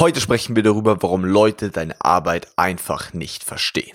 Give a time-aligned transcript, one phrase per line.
[0.00, 3.94] Heute sprechen wir darüber, warum Leute deine Arbeit einfach nicht verstehen.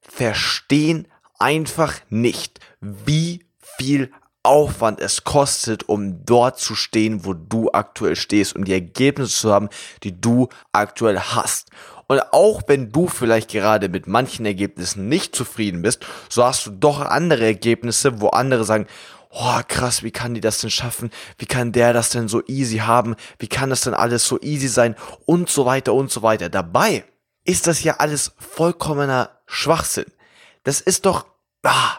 [0.00, 1.06] verstehen
[1.38, 3.44] einfach nicht, wie
[3.78, 4.10] viel
[4.42, 9.52] Aufwand es kostet, um dort zu stehen, wo du aktuell stehst und die Ergebnisse zu
[9.52, 9.68] haben,
[10.02, 11.68] die du aktuell hast.
[12.06, 16.70] Und auch wenn du vielleicht gerade mit manchen Ergebnissen nicht zufrieden bist, so hast du
[16.70, 18.86] doch andere Ergebnisse, wo andere sagen,
[19.30, 21.10] oh krass, wie kann die das denn schaffen?
[21.38, 23.14] Wie kann der das denn so easy haben?
[23.38, 24.96] Wie kann das denn alles so easy sein?
[25.24, 26.48] Und so weiter und so weiter.
[26.48, 27.04] Dabei
[27.44, 30.06] ist das ja alles vollkommener Schwachsinn.
[30.64, 31.26] Das ist doch,
[31.62, 31.98] ah,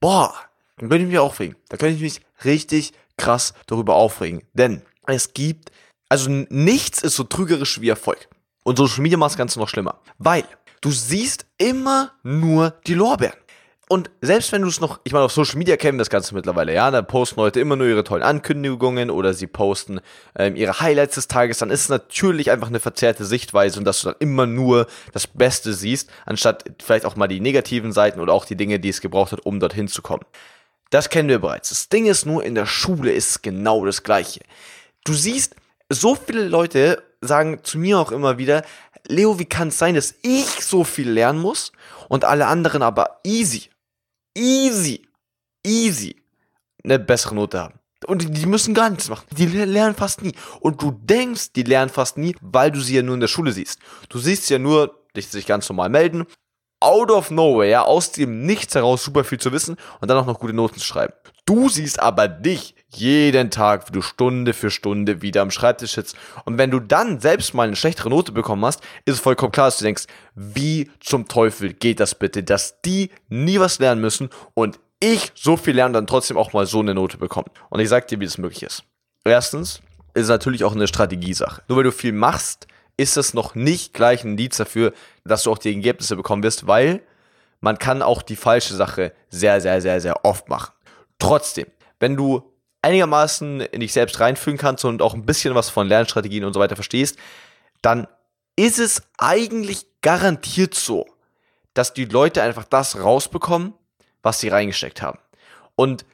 [0.00, 0.34] boah,
[0.78, 1.56] dann könnte ich mich aufregen.
[1.68, 4.42] Da könnte ich mich richtig krass darüber aufregen.
[4.52, 5.70] Denn es gibt,
[6.08, 8.28] also nichts ist so trügerisch wie Erfolg.
[8.64, 10.00] Und Social Media macht das Ganze noch schlimmer.
[10.18, 10.44] Weil
[10.80, 13.38] du siehst immer nur die Lorbeeren.
[13.90, 16.74] Und selbst wenn du es noch, ich meine, auf Social Media kennen das Ganze mittlerweile,
[16.74, 20.00] ja, da posten Leute immer nur ihre tollen Ankündigungen oder sie posten
[20.38, 24.02] ähm, ihre Highlights des Tages, dann ist es natürlich einfach eine verzerrte Sichtweise und dass
[24.02, 28.34] du dann immer nur das Beste siehst, anstatt vielleicht auch mal die negativen Seiten oder
[28.34, 30.24] auch die Dinge, die es gebraucht hat, um dorthin zu kommen.
[30.90, 31.68] Das kennen wir bereits.
[31.68, 34.40] Das Ding ist nur, in der Schule ist genau das Gleiche.
[35.04, 35.54] Du siehst,
[35.90, 38.64] so viele Leute sagen zu mir auch immer wieder,
[39.06, 41.72] Leo, wie kann es sein, dass ich so viel lernen muss
[42.08, 43.70] und alle anderen aber easy
[44.38, 45.02] easy,
[45.64, 46.16] easy
[46.84, 47.74] eine bessere Note haben.
[48.06, 49.26] Und die müssen gar nichts machen.
[49.36, 50.32] Die lernen fast nie.
[50.60, 53.50] Und du denkst, die lernen fast nie, weil du sie ja nur in der Schule
[53.50, 53.80] siehst.
[54.08, 56.24] Du siehst ja nur, dich sich ganz normal melden,
[56.80, 60.38] out of nowhere, aus dem Nichts heraus super viel zu wissen und dann auch noch
[60.38, 61.14] gute Noten zu schreiben.
[61.44, 66.16] Du siehst aber dich jeden Tag, wie du Stunde für Stunde wieder am Schreibtisch sitzt.
[66.44, 69.66] Und wenn du dann selbst mal eine schlechtere Note bekommen hast, ist es vollkommen klar,
[69.66, 74.30] dass du denkst, wie zum Teufel geht das bitte, dass die nie was lernen müssen
[74.54, 77.48] und ich so viel lernen, dann trotzdem auch mal so eine Note bekommen.
[77.70, 78.84] Und ich sag dir, wie das möglich ist.
[79.24, 79.80] Erstens
[80.14, 81.62] ist es natürlich auch eine Strategiesache.
[81.68, 82.66] Nur weil du viel machst,
[82.98, 84.92] ist das noch nicht gleich ein Indiz dafür,
[85.24, 87.00] dass du auch die Ergebnisse bekommen wirst, weil
[87.60, 90.72] man kann auch die falsche Sache sehr, sehr, sehr, sehr oft machen.
[91.18, 91.66] Trotzdem,
[92.00, 96.44] wenn du einigermaßen in dich selbst reinfühlen kannst und auch ein bisschen was von Lernstrategien
[96.44, 97.18] und so weiter verstehst,
[97.82, 98.06] dann
[98.56, 101.06] ist es eigentlich garantiert so,
[101.74, 103.74] dass die Leute einfach das rausbekommen,
[104.22, 105.18] was sie reingesteckt haben.
[105.76, 106.04] Und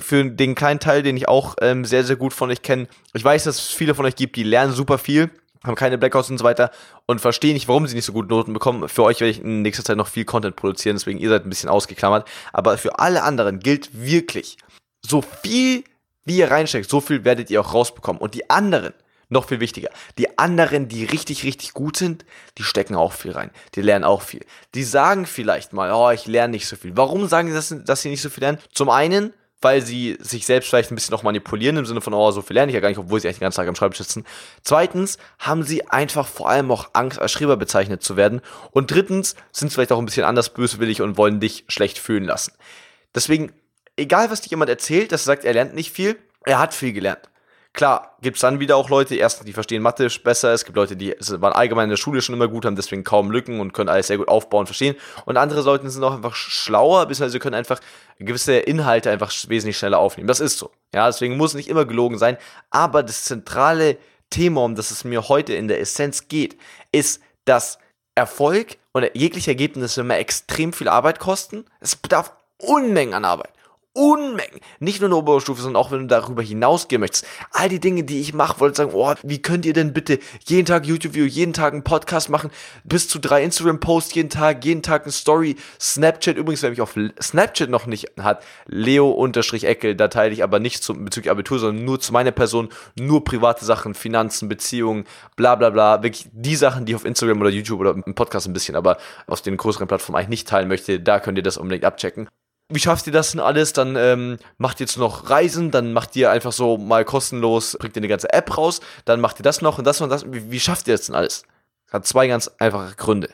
[0.00, 3.22] für den kleinen Teil, den ich auch ähm, sehr, sehr gut von euch kenne, ich
[3.22, 5.30] weiß, dass es viele von euch gibt, die lernen super viel,
[5.64, 6.70] haben keine Blackouts und so weiter
[7.06, 8.88] und verstehen nicht, warum sie nicht so gute Noten bekommen.
[8.88, 11.50] Für euch werde ich in nächster Zeit noch viel Content produzieren, deswegen ihr seid ein
[11.50, 12.28] bisschen ausgeklammert.
[12.52, 14.58] Aber für alle anderen gilt wirklich,
[15.04, 15.84] so viel
[16.24, 18.20] wie ihr reinsteckt, so viel werdet ihr auch rausbekommen.
[18.20, 18.92] Und die anderen,
[19.30, 22.24] noch viel wichtiger, die anderen, die richtig, richtig gut sind,
[22.58, 23.50] die stecken auch viel rein.
[23.74, 24.44] Die lernen auch viel.
[24.74, 26.96] Die sagen vielleicht mal, oh, ich lerne nicht so viel.
[26.96, 28.58] Warum sagen sie, das, dass sie nicht so viel lernen?
[28.72, 32.30] Zum einen, weil sie sich selbst vielleicht ein bisschen noch manipulieren im Sinne von, oh,
[32.30, 33.98] so viel lerne ich ja gar nicht, obwohl sie eigentlich den ganzen Tag am Schreibtisch
[33.98, 34.24] sitzen.
[34.62, 38.40] Zweitens haben sie einfach vor allem auch Angst, als Schreiber bezeichnet zu werden.
[38.70, 42.24] Und drittens sind sie vielleicht auch ein bisschen anders böswillig und wollen dich schlecht fühlen
[42.24, 42.52] lassen.
[43.14, 43.52] Deswegen,
[43.96, 46.92] egal was dir jemand erzählt, dass er sagt, er lernt nicht viel, er hat viel
[46.92, 47.28] gelernt.
[47.78, 50.96] Klar, gibt es dann wieder auch Leute, erstens, die verstehen Mathe besser, es gibt Leute,
[50.96, 53.88] die waren allgemein in der Schule schon immer gut, haben deswegen kaum Lücken und können
[53.88, 54.96] alles sehr gut aufbauen, verstehen.
[55.26, 57.78] Und andere Leute sind auch einfach schlauer, beziehungsweise können einfach
[58.18, 60.26] gewisse Inhalte einfach wesentlich schneller aufnehmen.
[60.26, 60.72] Das ist so.
[60.92, 62.36] Ja, deswegen muss nicht immer gelogen sein.
[62.70, 63.96] Aber das zentrale
[64.28, 66.58] Thema, um das es mir heute in der Essenz geht,
[66.90, 67.78] ist, dass
[68.16, 71.64] Erfolg oder jegliche Ergebnisse immer extrem viel Arbeit kosten.
[71.78, 73.52] Es bedarf Unmengen an Arbeit.
[73.98, 74.60] Unmengen.
[74.78, 77.26] Nicht nur in der Oberstufe, sondern auch wenn du darüber hinausgehen möchtest.
[77.50, 80.66] All die Dinge, die ich mache, wollte sagen, oh, wie könnt ihr denn bitte jeden
[80.66, 82.50] Tag YouTube-Video, jeden Tag einen Podcast machen,
[82.84, 86.94] bis zu drei Instagram-Posts jeden Tag, jeden Tag eine Story, Snapchat, übrigens, wer mich auf
[87.20, 91.98] Snapchat noch nicht hat, Leo-Eckel, da teile ich aber nicht zum, bezüglich Abitur, sondern nur
[91.98, 96.92] zu meiner Person, nur private Sachen, Finanzen, Beziehungen, bla bla bla, wirklich die Sachen, die
[96.92, 100.18] ich auf Instagram oder YouTube oder im Podcast ein bisschen, aber auf den größeren Plattformen
[100.18, 102.28] eigentlich nicht teilen möchte, da könnt ihr das unbedingt abchecken.
[102.68, 103.72] Wie schafft ihr das denn alles?
[103.72, 107.96] Dann ähm, macht ihr jetzt noch Reisen, dann macht ihr einfach so mal kostenlos, bringt
[107.96, 110.30] ihr eine ganze App raus, dann macht ihr das noch und das und das.
[110.30, 111.44] Wie, wie schafft ihr das denn alles?
[111.90, 113.30] Hat zwei ganz einfache Gründe.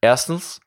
[0.00, 0.60] Erstens,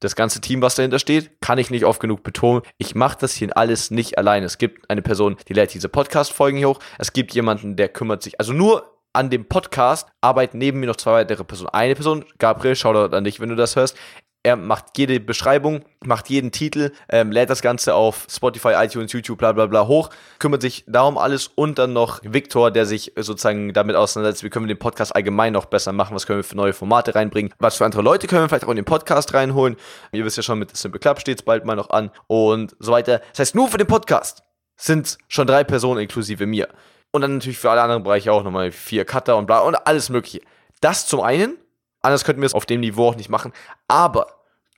[0.00, 2.62] das ganze Team, was dahinter steht, kann ich nicht oft genug betonen.
[2.78, 4.46] Ich mache das hier alles nicht alleine.
[4.46, 6.80] Es gibt eine Person, die lädt diese Podcast-Folgen hier hoch.
[6.98, 10.96] Es gibt jemanden, der kümmert sich, also nur an dem Podcast arbeiten neben mir noch
[10.96, 11.70] zwei weitere Personen.
[11.70, 13.96] Eine Person, Gabriel, schau da an dich, wenn du das hörst.
[14.42, 19.36] Er macht jede Beschreibung, macht jeden Titel, ähm, lädt das Ganze auf Spotify, iTunes, YouTube,
[19.36, 20.08] bla bla bla hoch,
[20.38, 24.66] kümmert sich darum alles und dann noch Victor, der sich sozusagen damit auseinandersetzt, wie können
[24.66, 27.76] wir den Podcast allgemein noch besser machen, was können wir für neue Formate reinbringen, was
[27.76, 29.76] für andere Leute können wir vielleicht auch in den Podcast reinholen.
[30.12, 32.92] Ihr wisst ja schon, mit Simple Club steht es bald mal noch an und so
[32.92, 33.20] weiter.
[33.32, 34.42] Das heißt, nur für den Podcast
[34.76, 36.68] sind schon drei Personen inklusive mir.
[37.12, 40.08] Und dann natürlich für alle anderen Bereiche auch nochmal vier Cutter und bla und alles
[40.08, 40.40] mögliche.
[40.80, 41.58] Das zum einen.
[42.02, 43.52] Anders könnten wir es auf dem Niveau auch nicht machen.
[43.88, 44.26] Aber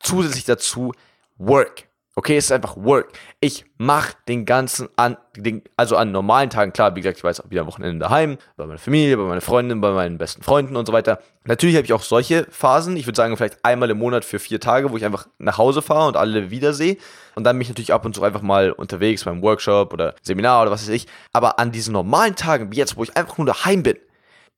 [0.01, 0.93] zusätzlich dazu
[1.39, 1.89] Work.
[2.15, 3.13] Okay, es ist einfach Work.
[3.41, 7.43] Ich mache den ganzen an, den, also an normalen Tagen, klar, wie gesagt, ich jetzt
[7.43, 10.77] auch wieder am Wochenende daheim, bei meiner Familie, bei meiner Freundin, bei meinen besten Freunden
[10.77, 11.21] und so weiter.
[11.45, 12.99] Natürlich habe ich auch solche Phasen.
[12.99, 15.81] Ich würde sagen, vielleicht einmal im Monat für vier Tage, wo ich einfach nach Hause
[15.81, 16.99] fahre und alle wiedersehe.
[17.35, 20.63] Und dann bin ich natürlich ab und zu einfach mal unterwegs beim Workshop oder Seminar
[20.63, 21.07] oder was weiß ich.
[21.33, 23.97] Aber an diesen normalen Tagen, wie jetzt, wo ich einfach nur daheim bin,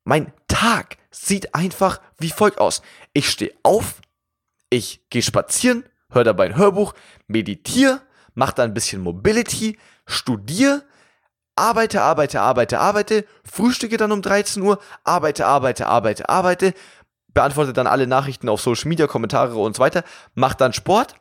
[0.05, 2.83] mein Tag sieht einfach wie folgt aus.
[3.13, 4.01] Ich stehe auf,
[4.71, 6.95] ich gehe spazieren, höre dabei ein Hörbuch,
[7.27, 8.01] meditiere,
[8.35, 10.85] mache dann ein bisschen Mobility, studiere,
[11.57, 16.75] arbeite, arbeite, arbeite, arbeite, frühstücke dann um 13 Uhr, arbeite, arbeite, arbeite, arbeite,
[17.33, 20.05] beantworte dann alle Nachrichten auf Social Media, Kommentare und so weiter,
[20.35, 21.15] mache dann Sport,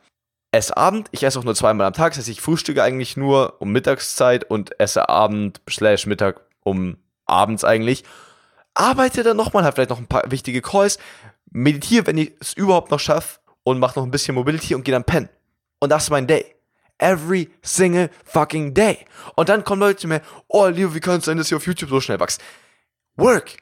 [0.52, 3.62] esse Abend, ich esse auch nur zweimal am Tag, das heißt, ich frühstücke eigentlich nur
[3.62, 8.04] um Mittagszeit und esse Abend slash Mittag um abends eigentlich,
[8.74, 10.98] arbeite dann nochmal, habe vielleicht noch ein paar wichtige Calls,
[11.52, 14.94] meditiere, wenn ich es überhaupt noch schaffe, und mache noch ein bisschen Mobility und gehe
[14.94, 15.30] dann pennen.
[15.80, 16.56] Und das ist mein Day.
[16.98, 19.00] Every single fucking day.
[19.36, 21.66] Und dann kommen Leute zu mir, oh Leo, wie kann es sein, dass ihr auf
[21.66, 22.42] YouTube so schnell wächst?
[23.16, 23.58] Work.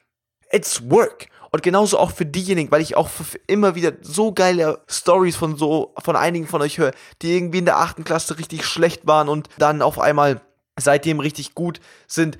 [0.50, 1.28] It's work.
[1.50, 3.10] Und genauso auch für diejenigen, weil ich auch
[3.46, 7.64] immer wieder so geile Stories von so, von einigen von euch höre, die irgendwie in
[7.64, 10.40] der achten Klasse richtig schlecht waren und dann auf einmal
[10.78, 12.38] seitdem richtig gut sind.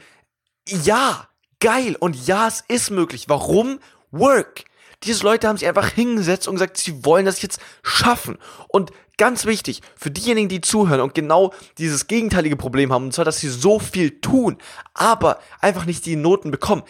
[0.66, 1.28] Ja,
[1.62, 1.96] geil.
[1.98, 3.28] Und ja, es ist möglich.
[3.28, 3.78] Warum?
[4.10, 4.64] Work.
[5.04, 8.36] Diese Leute haben sich einfach hingesetzt und gesagt, sie wollen das jetzt schaffen.
[8.68, 13.24] Und ganz wichtig, für diejenigen, die zuhören und genau dieses gegenteilige Problem haben, und zwar,
[13.24, 14.58] dass sie so viel tun,
[14.94, 16.82] aber einfach nicht die Noten bekommen.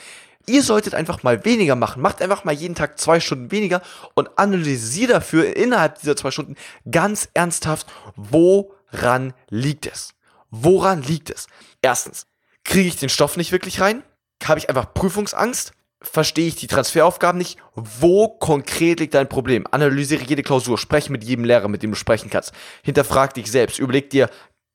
[0.46, 2.02] Ihr solltet einfach mal weniger machen.
[2.02, 3.80] Macht einfach mal jeden Tag zwei Stunden weniger
[4.14, 6.56] und analysiert dafür innerhalb dieser zwei Stunden
[6.90, 7.86] ganz ernsthaft,
[8.16, 10.14] woran liegt es?
[10.50, 11.46] Woran liegt es?
[11.80, 12.26] Erstens,
[12.64, 14.02] kriege ich den Stoff nicht wirklich rein?
[14.44, 15.72] Habe ich einfach Prüfungsangst?
[16.02, 17.58] verstehe ich die Transferaufgaben nicht.
[17.74, 19.66] Wo konkret liegt dein Problem?
[19.70, 22.52] Analysiere jede Klausur, spreche mit jedem Lehrer, mit dem du sprechen kannst.
[22.82, 24.28] Hinterfrag dich selbst, überleg dir,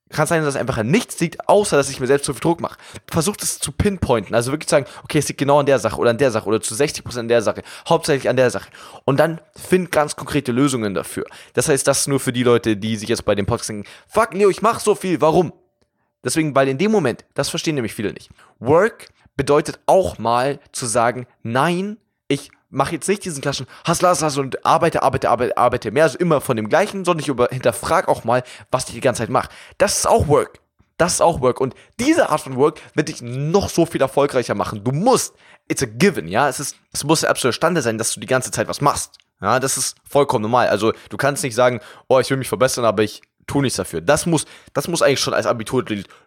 [0.09, 2.33] kann es sein, dass es einfach an nichts liegt, außer dass ich mir selbst zu
[2.33, 2.77] viel Druck mache.
[3.11, 5.97] Versuch das zu pinpointen, also wirklich zu sagen, okay, es liegt genau an der Sache
[5.97, 8.69] oder an der Sache oder zu 60% an der Sache, hauptsächlich an der Sache.
[9.03, 11.25] Und dann find ganz konkrete Lösungen dafür.
[11.53, 14.33] Das heißt, das nur für die Leute, die sich jetzt bei dem Podcast denken, fuck
[14.33, 15.51] Leo, ich mach so viel, warum?
[16.23, 18.29] Deswegen, weil in dem Moment, das verstehen nämlich viele nicht.
[18.59, 21.97] Work bedeutet auch mal zu sagen, nein,
[22.27, 26.17] ich mache jetzt nicht diesen klassischen Hassler, Hassler und arbeite, arbeite, arbeite, arbeite mehr, also
[26.17, 29.49] immer von dem gleichen, sondern ich hinterfrage auch mal, was ich die ganze Zeit mache.
[29.77, 30.59] Das ist auch Work.
[30.97, 31.61] Das ist auch Work.
[31.61, 34.83] Und diese Art von Work wird dich noch so viel erfolgreicher machen.
[34.83, 35.35] Du musst,
[35.67, 38.27] it's a given, ja, es ist, es muss der absolute Stande sein, dass du die
[38.27, 39.17] ganze Zeit was machst.
[39.39, 40.67] Ja, das ist vollkommen normal.
[40.67, 44.01] Also, du kannst nicht sagen, oh, ich will mich verbessern, aber ich tu nichts dafür.
[44.01, 45.83] Das muss, das muss eigentlich schon als Abitur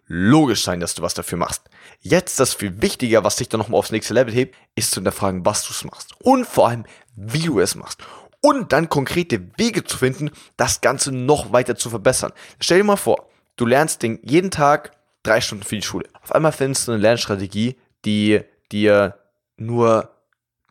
[0.07, 1.63] logisch sein, dass du was dafür machst.
[2.01, 5.45] Jetzt das viel wichtiger, was dich dann nochmal aufs nächste Level hebt, ist zu hinterfragen,
[5.45, 6.15] was du es machst.
[6.19, 6.85] Und vor allem,
[7.15, 8.01] wie du es machst.
[8.41, 12.33] Und dann konkrete Wege zu finden, das Ganze noch weiter zu verbessern.
[12.59, 16.09] Stell dir mal vor, du lernst den, jeden Tag drei Stunden für die Schule.
[16.23, 19.19] Auf einmal findest du eine Lernstrategie, die dir
[19.57, 20.09] nur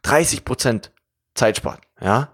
[0.05, 0.91] 30%
[1.35, 1.81] Zeit spart.
[2.01, 2.33] Ja?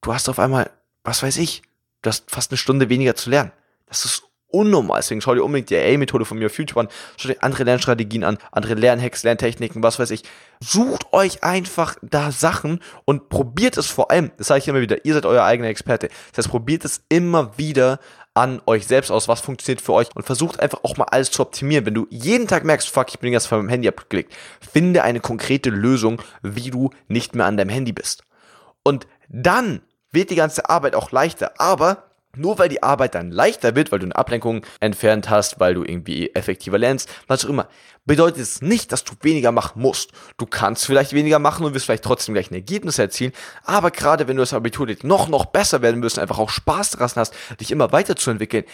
[0.00, 0.70] Du hast auf einmal,
[1.04, 1.62] was weiß ich,
[2.02, 3.52] du hast fast eine Stunde weniger zu lernen.
[3.86, 5.00] Das ist unnormal.
[5.00, 6.88] Deswegen schau dir unbedingt die AA-Methode von mir auf YouTube an.
[7.16, 10.22] Schau dir andere Lernstrategien an, andere Lernhacks, Lerntechniken, was weiß ich.
[10.60, 15.04] Sucht euch einfach da Sachen und probiert es vor allem, das sage ich immer wieder,
[15.04, 16.08] ihr seid euer eigener Experte.
[16.30, 17.98] Das heißt, probiert es immer wieder
[18.34, 21.42] an euch selbst aus, was funktioniert für euch und versucht einfach auch mal alles zu
[21.42, 21.84] optimieren.
[21.84, 24.34] Wenn du jeden Tag merkst, fuck, ich bin jetzt von meinem Handy abgelegt,
[24.72, 28.24] finde eine konkrete Lösung, wie du nicht mehr an deinem Handy bist.
[28.82, 29.82] Und dann
[30.12, 31.52] wird die ganze Arbeit auch leichter.
[31.58, 32.04] Aber
[32.36, 35.84] nur weil die Arbeit dann leichter wird, weil du eine Ablenkung entfernt hast, weil du
[35.84, 37.68] irgendwie effektiver lernst, was auch immer,
[38.06, 40.12] bedeutet es nicht, dass du weniger machen musst.
[40.38, 43.32] Du kannst vielleicht weniger machen und wirst vielleicht trotzdem gleich ein Ergebnis erzielen,
[43.64, 47.10] aber gerade wenn du das Abitur noch, noch besser werden und einfach auch Spaß daran
[47.16, 48.64] hast, dich immer weiterzuentwickeln,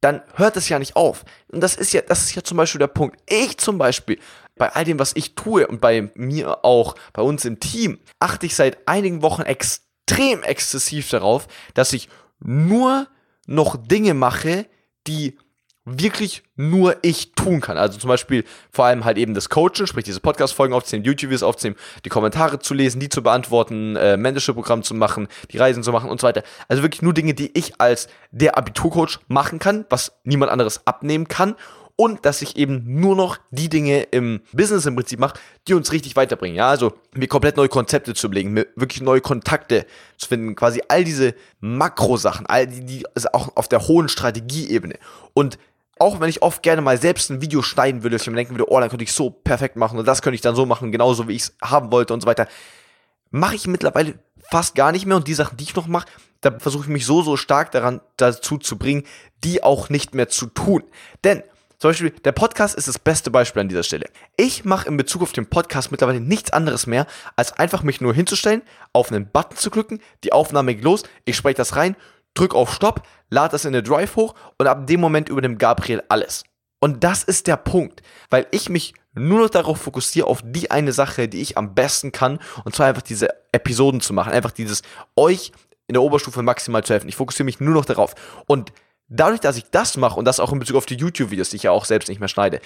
[0.00, 1.24] dann hört es ja nicht auf.
[1.48, 3.18] Und das ist ja, das ist ja zum Beispiel der Punkt.
[3.26, 4.18] Ich zum Beispiel,
[4.56, 8.46] bei all dem, was ich tue und bei mir auch, bei uns im Team, achte
[8.46, 12.08] ich seit einigen Wochen extrem exzessiv darauf, dass ich
[12.40, 13.06] nur
[13.46, 14.66] noch Dinge mache,
[15.06, 15.36] die
[15.84, 17.76] wirklich nur ich tun kann.
[17.76, 21.78] Also zum Beispiel vor allem halt eben das Coachen, sprich diese Podcast-Folgen aufzunehmen, YouTube-Videos aufzunehmen,
[22.04, 26.08] die Kommentare zu lesen, die zu beantworten, äh, Mentorship-Programm zu machen, die Reisen zu machen
[26.08, 26.42] und so weiter.
[26.68, 31.28] Also wirklich nur Dinge, die ich als der Abiturcoach machen kann, was niemand anderes abnehmen
[31.28, 31.54] kann
[31.96, 35.92] und dass ich eben nur noch die Dinge im Business im Prinzip mache, die uns
[35.92, 36.56] richtig weiterbringen.
[36.56, 39.86] Ja, also mir komplett neue Konzepte zu belegen, mir wirklich neue Kontakte
[40.16, 44.98] zu finden, quasi all diese Makrosachen, all die, die also auch auf der hohen Strategieebene.
[45.34, 45.58] Und
[45.98, 48.70] auch wenn ich oft gerne mal selbst ein Video schneiden würde, ich mir denken würde,
[48.70, 51.28] oh, dann könnte ich so perfekt machen und das könnte ich dann so machen, genauso
[51.28, 52.48] wie ich es haben wollte und so weiter,
[53.30, 54.14] mache ich mittlerweile
[54.50, 56.08] fast gar nicht mehr und die Sachen, die ich noch mache,
[56.40, 59.04] da versuche ich mich so, so stark daran dazu zu bringen,
[59.44, 60.82] die auch nicht mehr zu tun.
[61.22, 61.42] Denn
[61.84, 64.06] zum Beispiel, der Podcast ist das beste Beispiel an dieser Stelle.
[64.38, 68.14] Ich mache in Bezug auf den Podcast mittlerweile nichts anderes mehr, als einfach mich nur
[68.14, 68.62] hinzustellen,
[68.94, 71.94] auf einen Button zu klicken, die Aufnahme geht los, ich spreche das rein,
[72.32, 76.02] drück auf Stopp, lade das in eine Drive hoch und ab dem Moment übernimmt Gabriel
[76.08, 76.44] alles.
[76.80, 78.00] Und das ist der Punkt,
[78.30, 82.12] weil ich mich nur noch darauf fokussiere, auf die eine Sache, die ich am besten
[82.12, 84.80] kann, und zwar einfach diese Episoden zu machen, einfach dieses
[85.16, 85.52] euch
[85.86, 87.10] in der Oberstufe maximal zu helfen.
[87.10, 88.14] Ich fokussiere mich nur noch darauf.
[88.46, 88.72] Und
[89.08, 91.64] dadurch, dass ich das mache und das auch in Bezug auf die YouTube-Videos, die ich
[91.64, 92.60] ja auch selbst nicht mehr schneide,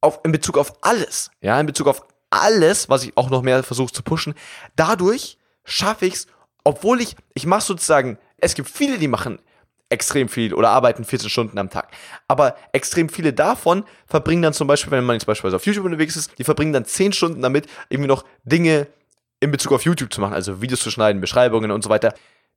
[0.00, 3.62] auf, in Bezug auf alles, ja, in Bezug auf alles, was ich auch noch mehr
[3.62, 4.34] versuche zu pushen,
[4.76, 6.26] dadurch schaffe ich es,
[6.64, 9.40] obwohl ich, ich mache sozusagen es gibt viele, die machen
[9.90, 11.88] extrem viel oder arbeiten 14 Stunden am Tag.
[12.28, 16.16] Aber extrem viele davon verbringen dann zum Beispiel, wenn man jetzt beispielsweise auf YouTube unterwegs
[16.16, 18.86] ist, die verbringen dann 10 Stunden damit, irgendwie noch Dinge
[19.40, 22.14] in Bezug auf YouTube zu machen, also Videos zu schneiden, Beschreibungen und so weiter.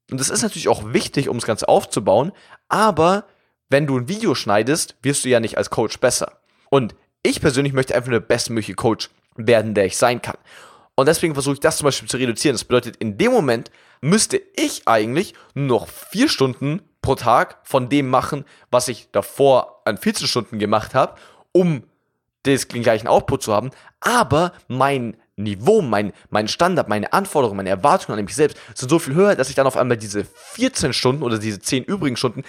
[0.09, 2.31] Und das ist natürlich auch wichtig, um das Ganze aufzubauen,
[2.67, 3.25] aber
[3.69, 6.39] wenn du ein Video schneidest, wirst du ja nicht als Coach besser.
[6.69, 10.37] Und ich persönlich möchte einfach der bestmögliche Coach werden, der ich sein kann.
[10.95, 12.53] Und deswegen versuche ich das zum Beispiel zu reduzieren.
[12.53, 18.09] Das bedeutet, in dem Moment müsste ich eigentlich noch vier Stunden pro Tag von dem
[18.09, 21.15] machen, was ich davor an 14 Stunden gemacht habe,
[21.51, 21.83] um
[22.45, 23.71] den gleichen Output zu haben.
[23.99, 28.99] Aber mein Niveau, mein, mein Standard, meine Anforderungen, meine Erwartungen an mich selbst sind so
[28.99, 32.43] viel höher, dass ich dann auf einmal diese 14 Stunden oder diese 10 übrigen Stunden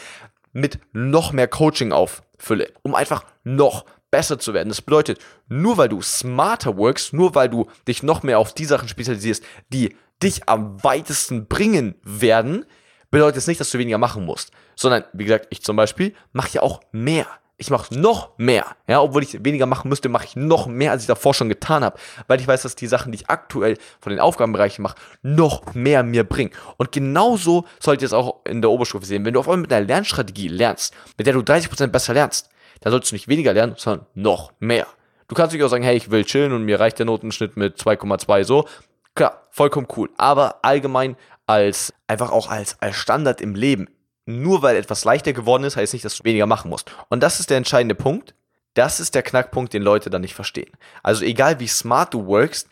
[0.52, 4.68] mit noch mehr Coaching auffülle, um einfach noch besser zu werden.
[4.68, 5.18] Das bedeutet,
[5.48, 9.42] nur weil du smarter workst, nur weil du dich noch mehr auf die Sachen spezialisierst,
[9.70, 12.64] die dich am weitesten bringen werden,
[13.10, 14.52] bedeutet es nicht, dass du weniger machen musst.
[14.76, 17.26] Sondern, wie gesagt, ich zum Beispiel mache ja auch mehr.
[17.62, 18.66] Ich mache noch mehr.
[18.88, 21.84] Ja, obwohl ich weniger machen müsste, mache ich noch mehr, als ich davor schon getan
[21.84, 21.96] habe.
[22.26, 26.02] Weil ich weiß, dass die Sachen, die ich aktuell von den Aufgabenbereichen mache, noch mehr
[26.02, 26.50] mir bringen.
[26.76, 29.24] Und genauso sollte es auch in der Oberstufe sehen.
[29.24, 32.48] Wenn du auf einmal mit einer Lernstrategie lernst, mit der du 30% besser lernst,
[32.80, 34.88] dann sollst du nicht weniger lernen, sondern noch mehr.
[35.28, 37.76] Du kannst natürlich auch sagen, hey, ich will chillen und mir reicht der Notenschnitt mit
[37.78, 38.66] 2,2 so.
[39.14, 40.10] Klar, vollkommen cool.
[40.16, 41.14] Aber allgemein
[41.46, 43.86] als, einfach auch als, als Standard im Leben.
[44.24, 46.90] Nur weil etwas leichter geworden ist, heißt nicht, dass du weniger machen musst.
[47.08, 48.34] Und das ist der entscheidende Punkt.
[48.74, 50.70] Das ist der Knackpunkt, den Leute dann nicht verstehen.
[51.02, 52.68] Also egal wie smart du workst,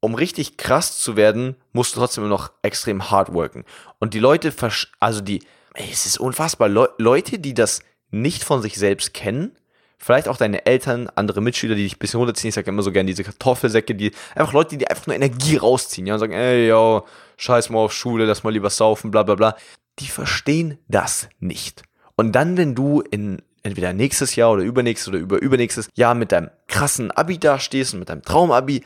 [0.00, 3.64] um richtig krass zu werden, musst du trotzdem noch extrem hard worken.
[3.98, 4.52] Und die Leute,
[5.00, 9.56] also die, ey, es ist unfassbar, Le Leute, die das nicht von sich selbst kennen,
[9.98, 12.50] vielleicht auch deine Eltern, andere Mitschüler, die dich ein bisschen runterziehen.
[12.50, 16.06] Ich sage immer so gerne diese Kartoffelsäcke, die einfach Leute, die einfach nur Energie rausziehen,
[16.06, 17.06] ja, und sagen, ey, yo,
[17.38, 19.56] scheiß mal auf Schule, lass mal lieber saufen, bla, bla, bla.
[19.98, 21.82] Die verstehen das nicht.
[22.16, 26.32] Und dann, wenn du in entweder nächstes Jahr oder übernächstes oder über übernächstes Jahr mit
[26.32, 28.84] deinem krassen Abi dastehst und mit deinem Traumabi,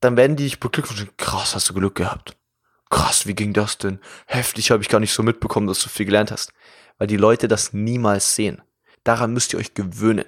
[0.00, 1.10] dann werden die dich beglückwünschen.
[1.16, 2.36] Krass, hast du Glück gehabt.
[2.90, 3.98] Krass, wie ging das denn?
[4.26, 6.52] Heftig, habe ich gar nicht so mitbekommen, dass du viel gelernt hast.
[6.98, 8.62] Weil die Leute das niemals sehen.
[9.02, 10.24] Daran müsst ihr euch gewöhnen.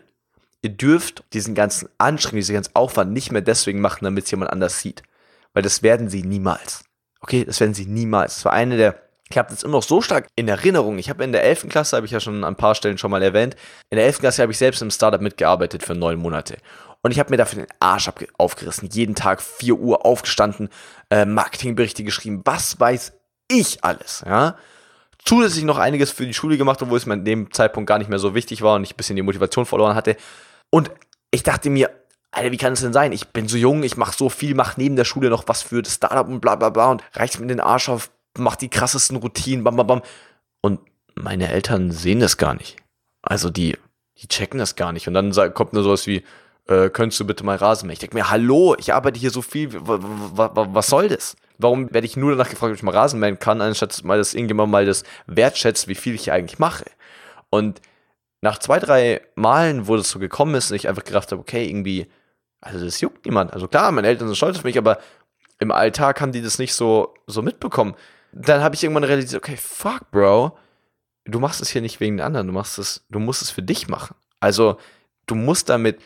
[0.63, 4.51] Ihr dürft diesen ganzen Anstrengung, diesen ganzen Aufwand nicht mehr deswegen machen, damit es jemand
[4.51, 5.03] anders sieht.
[5.53, 6.85] Weil das werden sie niemals.
[7.21, 8.37] Okay, das werden sie niemals.
[8.37, 10.99] Das war eine der, ich habe das immer noch so stark in Erinnerung.
[10.99, 11.69] Ich habe in der 11.
[11.69, 13.57] Klasse, habe ich ja schon an ein paar Stellen schon mal erwähnt,
[13.91, 14.21] in der 11.
[14.21, 16.57] Klasse habe ich selbst im Startup mitgearbeitet für neun Monate.
[17.03, 18.89] Und ich habe mir dafür den Arsch aufgerissen.
[18.91, 20.69] Jeden Tag 4 Uhr aufgestanden,
[21.11, 23.13] äh, Marketingberichte geschrieben, was weiß
[23.49, 24.57] ich alles, ja
[25.25, 28.09] zusätzlich noch einiges für die Schule gemacht, obwohl es mir in dem Zeitpunkt gar nicht
[28.09, 30.17] mehr so wichtig war und ich ein bisschen die Motivation verloren hatte.
[30.71, 30.91] Und
[31.31, 31.91] ich dachte mir,
[32.31, 33.13] Alter, wie kann es denn sein?
[33.13, 35.83] Ich bin so jung, ich mache so viel, mache neben der Schule noch was für
[35.83, 39.17] das Startup und bla bla bla und reicht mir den Arsch auf, mach die krassesten
[39.17, 40.03] Routinen, bam bam bam.
[40.61, 40.81] Und
[41.15, 42.77] meine Eltern sehen das gar nicht.
[43.23, 43.77] Also die,
[44.19, 45.09] die checken das gar nicht.
[45.09, 46.25] Und dann kommt nur sowas wie,
[46.67, 47.95] äh, könntest du bitte mal Rasen mähen?
[47.95, 51.37] Ich denke mir, hallo, ich arbeite hier so viel, was soll das?
[51.59, 54.71] Warum werde ich nur danach gefragt, ob ich mal Rasenmähen kann, anstatt mal, dass irgendjemand
[54.71, 56.85] mal das wertschätzt, wie viel ich hier eigentlich mache?
[57.51, 57.81] Und
[58.41, 61.69] nach zwei, drei Malen, wo das so gekommen ist und ich einfach gedacht habe, okay,
[61.69, 62.07] irgendwie,
[62.61, 63.53] also das juckt niemand.
[63.53, 64.99] Also klar, meine Eltern sind stolz auf mich, aber
[65.59, 67.97] im Alltag haben die das nicht so, so mitbekommen.
[68.33, 70.57] Dann habe ich irgendwann realisiert, okay, fuck, Bro,
[71.25, 73.63] du machst es hier nicht wegen den anderen, du machst es, du musst es für
[73.63, 74.15] dich machen.
[74.41, 74.79] Also,
[75.27, 76.01] du musst damit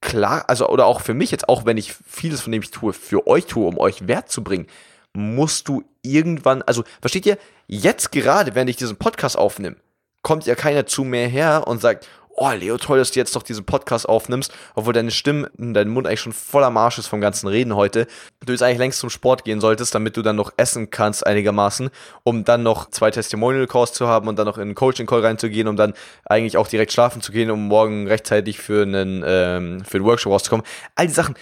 [0.00, 2.92] klar, also, oder auch für mich jetzt, auch wenn ich vieles von dem ich tue,
[2.92, 4.66] für euch tue, um euch Wert zu bringen,
[5.14, 9.76] musst du irgendwann, also, versteht ihr, jetzt gerade, wenn ich diesen Podcast aufnehme,
[10.22, 12.08] kommt ja keiner zu mir her und sagt,
[12.40, 16.06] oh Leo, toll, dass du jetzt doch diesen Podcast aufnimmst, obwohl deine Stimme, dein Mund
[16.06, 18.06] eigentlich schon voller Marsch ist vom ganzen Reden heute.
[18.44, 21.90] Du jetzt eigentlich längst zum Sport gehen solltest, damit du dann noch essen kannst einigermaßen,
[22.22, 25.20] um dann noch zwei Testimonial Calls zu haben und dann noch in einen Coaching Call
[25.20, 29.84] reinzugehen, um dann eigentlich auch direkt schlafen zu gehen, um morgen rechtzeitig für einen, ähm,
[29.84, 30.64] für einen Workshop rauszukommen.
[30.94, 31.34] All die Sachen,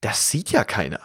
[0.00, 1.00] das sieht ja keiner.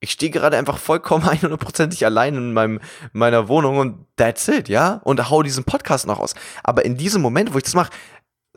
[0.00, 2.80] Ich stehe gerade einfach vollkommen 100%ig allein in meinem,
[3.12, 5.00] meiner Wohnung und that's it, ja?
[5.04, 6.34] Und hau diesen Podcast noch aus.
[6.62, 7.90] Aber in diesem Moment, wo ich das mache,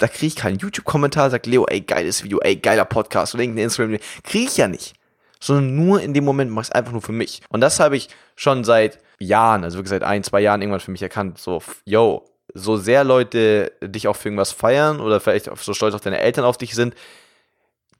[0.01, 3.65] da kriege ich keinen YouTube-Kommentar, sagt Leo, ey, geiles Video, ey, geiler Podcast oder irgendein
[3.65, 3.99] Instagram.
[4.23, 4.93] Kriege ich ja nicht.
[5.39, 7.41] Sondern nur in dem Moment mache ich es einfach nur für mich.
[7.49, 10.91] Und das habe ich schon seit Jahren, also wirklich seit ein, zwei Jahren irgendwann für
[10.91, 11.37] mich erkannt.
[11.37, 16.01] So, yo, so sehr Leute dich auch für irgendwas feiern oder vielleicht so stolz auf
[16.01, 16.95] deine Eltern auf dich sind,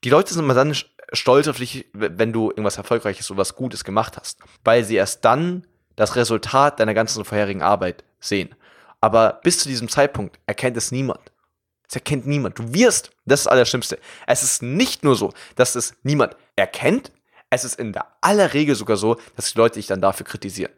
[0.04, 0.76] die Leute sind immer dann
[1.14, 4.40] stolz auf dich, wenn du irgendwas Erfolgreiches oder was Gutes gemacht hast.
[4.64, 8.56] Weil sie erst dann das Resultat deiner ganzen vorherigen Arbeit sehen.
[9.02, 11.31] Aber bis zu diesem Zeitpunkt erkennt es niemand.
[11.92, 12.58] Es erkennt niemand.
[12.58, 14.00] Du wirst, das ist das Allerschlimmste.
[14.26, 17.12] Es ist nicht nur so, dass es niemand erkennt,
[17.50, 20.72] es ist in der aller Regel sogar so, dass die Leute dich dann dafür kritisieren.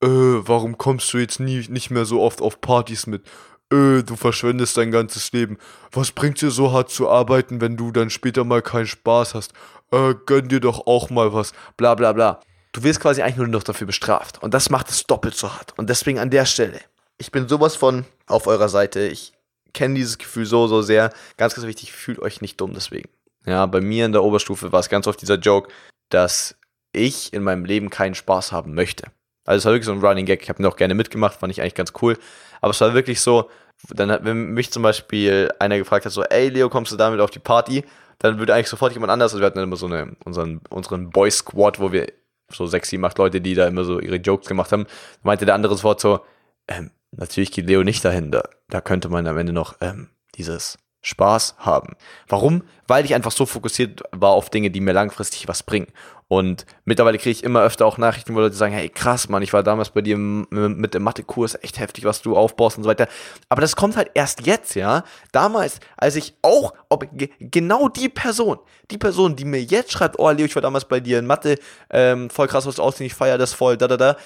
[0.00, 3.26] Äh, warum kommst du jetzt nie, nicht mehr so oft auf Partys mit?
[3.72, 5.58] Äh, du verschwendest dein ganzes Leben.
[5.90, 9.54] Was bringt dir so hart zu arbeiten, wenn du dann später mal keinen Spaß hast?
[9.90, 11.52] Äh, gönn dir doch auch mal was.
[11.76, 12.38] Bla bla bla.
[12.70, 14.40] Du wirst quasi eigentlich nur noch dafür bestraft.
[14.40, 15.76] Und das macht es doppelt so hart.
[15.76, 16.78] Und deswegen an der Stelle.
[17.16, 19.00] Ich bin sowas von auf eurer Seite.
[19.00, 19.32] Ich
[19.78, 21.12] kenne dieses Gefühl so, so sehr.
[21.36, 23.08] Ganz, ganz wichtig, fühlt euch nicht dumm deswegen.
[23.46, 25.70] Ja, bei mir in der Oberstufe war es ganz oft dieser Joke,
[26.10, 26.56] dass
[26.92, 29.04] ich in meinem Leben keinen Spaß haben möchte.
[29.44, 30.42] Also es war wirklich so ein Running Gag.
[30.42, 32.18] Ich habe ihn auch gerne mitgemacht, fand ich eigentlich ganz cool.
[32.60, 33.48] Aber es war wirklich so,
[33.90, 37.20] dann hat, wenn mich zum Beispiel einer gefragt hat, so, ey Leo, kommst du damit
[37.20, 37.84] auf die Party?
[38.18, 41.30] Dann würde eigentlich sofort jemand anders, also wir hatten immer so eine, unseren, unseren Boy
[41.30, 42.12] Squad, wo wir
[42.50, 44.86] so sechs, sieben, Leute, die da immer so ihre Jokes gemacht haben,
[45.22, 46.20] meinte der andere sofort so,
[46.66, 48.32] ähm, natürlich geht Leo nicht dahin.
[48.32, 51.96] Da, da könnte man am Ende noch ähm, dieses Spaß haben.
[52.28, 52.62] Warum?
[52.86, 55.86] Weil ich einfach so fokussiert war auf Dinge, die mir langfristig was bringen.
[56.26, 59.54] Und mittlerweile kriege ich immer öfter auch Nachrichten, wo Leute sagen, hey krass, Mann, ich
[59.54, 63.08] war damals bei dir mit dem Mathekurs, echt heftig, was du aufbaust und so weiter.
[63.48, 65.04] Aber das kommt halt erst jetzt, ja.
[65.32, 67.06] Damals, als ich auch, ob
[67.38, 68.58] genau die Person,
[68.90, 71.58] die Person, die mir jetzt schreibt, oh Leo, ich war damals bei dir in Mathe,
[71.88, 74.16] ähm, voll krass, was du aussehen, ich feier das voll, da, da, da.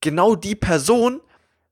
[0.00, 1.20] Genau die Person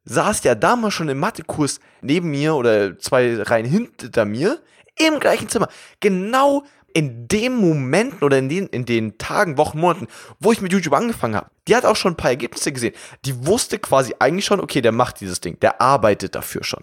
[0.04, 4.60] saß ja damals schon im Mathekurs neben mir oder zwei Reihen hinter mir
[4.96, 5.68] im gleichen Zimmer.
[6.00, 10.08] Genau in dem Moment oder in den, in den Tagen, Wochen, Monaten,
[10.40, 11.50] wo ich mit YouTube angefangen habe.
[11.68, 12.94] Die hat auch schon ein paar Ergebnisse gesehen.
[13.24, 16.82] Die wusste quasi eigentlich schon, okay, der macht dieses Ding, der arbeitet dafür schon.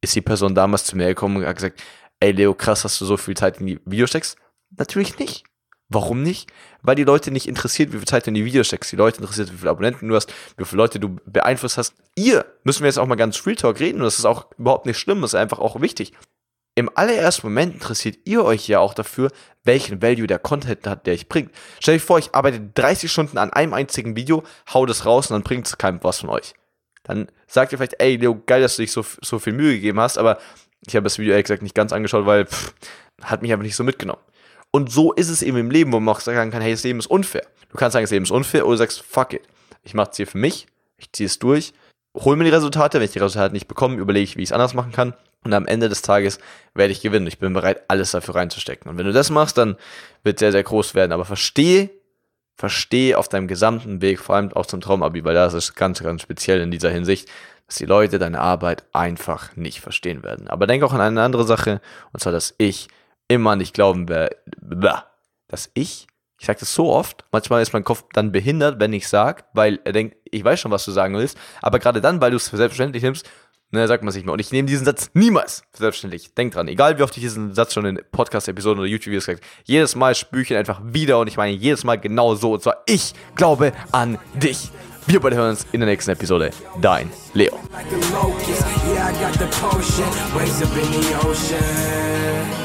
[0.00, 1.82] Ist die Person damals zu mir gekommen und hat gesagt,
[2.20, 4.36] ey Leo, krass, dass du so viel Zeit in die Videos steckst?
[4.76, 5.44] Natürlich nicht.
[5.88, 6.50] Warum nicht?
[6.82, 8.90] Weil die Leute nicht interessiert, wie viel Zeit du in die Videos steckst.
[8.90, 11.94] Die Leute interessiert, wie viele Abonnenten du hast, wie viele Leute du beeinflusst hast.
[12.14, 14.86] Ihr müssen wir jetzt auch mal ganz Real Talk reden und das ist auch überhaupt
[14.86, 16.12] nicht schlimm, das ist einfach auch wichtig.
[16.76, 19.30] Im allerersten Moment interessiert ihr euch ja auch dafür,
[19.62, 21.52] welchen Value der Content hat, der ich bringt.
[21.78, 24.42] Stellt euch vor, ich arbeite 30 Stunden an einem einzigen Video,
[24.72, 26.54] hau das raus und dann bringt es keinem was von euch.
[27.04, 30.00] Dann sagt ihr vielleicht, ey Leo, geil, dass du dich so, so viel Mühe gegeben
[30.00, 30.38] hast, aber
[30.86, 32.74] ich habe das Video ehrlich gesagt nicht ganz angeschaut, weil pff,
[33.22, 34.20] hat mich einfach nicht so mitgenommen.
[34.74, 36.98] Und so ist es eben im Leben, wo man auch sagen kann, hey, das Leben
[36.98, 37.46] ist unfair.
[37.70, 39.42] Du kannst sagen, das Leben ist unfair oder sagst, fuck it.
[39.84, 41.72] Ich mache es hier für mich, ich ziehe es durch,
[42.16, 42.98] hole mir die Resultate.
[42.98, 45.14] Wenn ich die Resultate nicht bekomme, überlege ich, wie ich es anders machen kann.
[45.44, 46.40] Und am Ende des Tages
[46.74, 47.28] werde ich gewinnen.
[47.28, 48.90] Ich bin bereit, alles dafür reinzustecken.
[48.90, 49.76] Und wenn du das machst, dann
[50.24, 51.12] wird sehr, sehr groß werden.
[51.12, 51.90] Aber verstehe,
[52.56, 56.20] verstehe auf deinem gesamten Weg, vor allem auch zum Traumabi, weil das ist ganz, ganz
[56.20, 57.28] speziell in dieser Hinsicht,
[57.68, 60.48] dass die Leute deine Arbeit einfach nicht verstehen werden.
[60.48, 61.80] Aber denk auch an eine andere Sache,
[62.12, 62.88] und zwar, dass ich
[63.28, 66.06] immer nicht glauben dass ich,
[66.38, 69.78] ich sage das so oft, manchmal ist mein Kopf dann behindert, wenn ich sage, weil
[69.84, 72.48] er denkt, ich weiß schon, was du sagen willst, aber gerade dann, weil du es
[72.48, 73.28] für selbstverständlich nimmst,
[73.74, 74.32] ne, sagt man es nicht mehr.
[74.32, 76.34] Und ich nehme diesen Satz niemals für selbstverständlich.
[76.34, 79.94] Denk dran, egal wie oft ich diesen Satz schon in Podcast-Episoden oder YouTube-Videos gesagt jedes
[79.94, 82.54] Mal spüre ich ihn einfach wieder und ich meine jedes Mal genau so.
[82.54, 84.70] Und zwar, ich glaube an dich.
[85.06, 86.50] Wir beide hören uns in der nächsten Episode.
[86.80, 87.58] Dein Leo.
[92.54, 92.63] Like